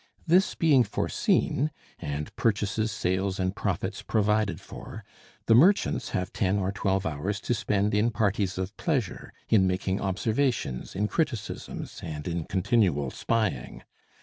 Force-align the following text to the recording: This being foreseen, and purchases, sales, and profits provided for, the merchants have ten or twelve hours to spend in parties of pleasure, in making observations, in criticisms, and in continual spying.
This 0.25 0.55
being 0.55 0.83
foreseen, 0.83 1.69
and 1.99 2.35
purchases, 2.35 2.91
sales, 2.91 3.39
and 3.39 3.55
profits 3.55 4.01
provided 4.01 4.59
for, 4.59 5.05
the 5.45 5.53
merchants 5.53 6.09
have 6.09 6.33
ten 6.33 6.57
or 6.57 6.71
twelve 6.71 7.05
hours 7.05 7.39
to 7.41 7.53
spend 7.53 7.93
in 7.93 8.09
parties 8.09 8.57
of 8.57 8.75
pleasure, 8.77 9.31
in 9.47 9.67
making 9.67 10.01
observations, 10.01 10.95
in 10.95 11.07
criticisms, 11.07 11.99
and 12.01 12.27
in 12.27 12.45
continual 12.45 13.11
spying. 13.11 13.83